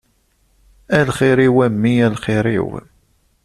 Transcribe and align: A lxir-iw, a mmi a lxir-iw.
A 0.97 0.99
lxir-iw, 1.07 1.55
a 1.65 1.67
mmi 1.71 1.93
a 2.05 2.07
lxir-iw. 2.13 2.67